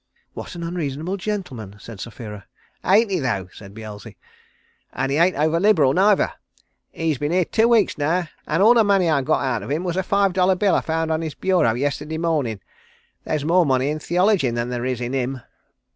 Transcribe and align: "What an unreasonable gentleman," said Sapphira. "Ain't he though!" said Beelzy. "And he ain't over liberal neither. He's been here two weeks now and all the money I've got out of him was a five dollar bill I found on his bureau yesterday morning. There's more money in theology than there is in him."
"What 0.33 0.55
an 0.55 0.63
unreasonable 0.63 1.17
gentleman," 1.17 1.75
said 1.79 1.99
Sapphira. 1.99 2.47
"Ain't 2.83 3.11
he 3.11 3.19
though!" 3.19 3.49
said 3.53 3.75
Beelzy. 3.75 4.17
"And 4.91 5.11
he 5.11 5.19
ain't 5.19 5.35
over 5.35 5.59
liberal 5.59 5.93
neither. 5.93 6.33
He's 6.91 7.19
been 7.19 7.31
here 7.31 7.45
two 7.45 7.67
weeks 7.67 7.99
now 7.99 8.27
and 8.47 8.63
all 8.63 8.73
the 8.73 8.83
money 8.83 9.07
I've 9.11 9.25
got 9.25 9.43
out 9.45 9.61
of 9.61 9.69
him 9.69 9.83
was 9.83 9.95
a 9.97 10.01
five 10.01 10.33
dollar 10.33 10.55
bill 10.55 10.73
I 10.73 10.81
found 10.81 11.11
on 11.11 11.21
his 11.21 11.35
bureau 11.35 11.75
yesterday 11.75 12.17
morning. 12.17 12.61
There's 13.25 13.45
more 13.45 13.63
money 13.63 13.91
in 13.91 13.99
theology 13.99 14.49
than 14.49 14.69
there 14.69 14.85
is 14.85 15.01
in 15.01 15.13
him." 15.13 15.41